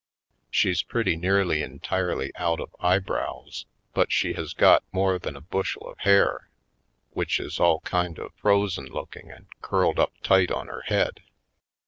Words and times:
She's 0.49 0.81
pretty 0.81 1.15
near 1.15 1.39
entirely 1.41 2.31
out 2.35 2.59
of 2.59 2.75
eyebrows, 2.79 3.67
but 3.93 4.11
she 4.11 4.33
has 4.33 4.55
got 4.55 4.83
more 4.91 5.19
than 5.19 5.35
a 5.35 5.41
bushel 5.41 5.87
of 5.87 5.99
hair 5.99 6.49
which 7.11 7.39
is 7.39 7.59
all 7.59 7.81
kind 7.81 8.17
of 8.17 8.33
frozen 8.33 8.85
looking 8.87 9.29
and 9.29 9.45
curled 9.61 9.99
up 9.99 10.13
tight 10.23 10.49
on 10.51 10.65
her 10.69 10.81
head. 10.87 11.21